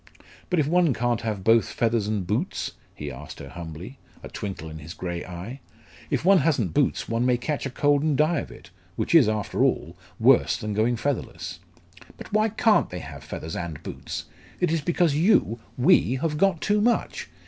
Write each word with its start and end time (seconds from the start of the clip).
"But 0.49 0.57
if 0.57 0.65
one 0.67 0.95
can't 0.95 1.21
have 1.21 1.43
both 1.43 1.69
feathers 1.69 2.07
and 2.07 2.25
boots?" 2.25 2.71
he 2.95 3.11
asked 3.11 3.37
her 3.37 3.49
humbly, 3.49 3.99
a 4.23 4.29
twinkle 4.29 4.67
in 4.67 4.79
his 4.79 4.95
grey 4.95 5.23
eye. 5.23 5.59
"If 6.09 6.25
one 6.25 6.39
hasn't 6.39 6.73
boots, 6.73 7.07
one 7.07 7.23
may 7.23 7.37
catch 7.37 7.67
a 7.67 7.69
cold 7.69 8.01
and 8.01 8.17
die 8.17 8.39
of 8.39 8.49
it 8.49 8.71
which 8.95 9.13
is, 9.13 9.29
after 9.29 9.63
all, 9.63 9.95
worse 10.19 10.57
than 10.57 10.73
going 10.73 10.95
featherless." 10.95 11.59
"But 12.17 12.33
why 12.33 12.49
can't 12.49 12.89
they 12.89 12.97
have 12.97 13.23
feathers 13.23 13.55
and 13.55 13.83
boots? 13.83 14.25
It 14.59 14.71
is 14.71 14.81
because 14.81 15.13
you 15.13 15.59
we 15.77 16.15
have 16.15 16.35
got 16.35 16.61
too 16.61 16.81
much. 16.81 17.29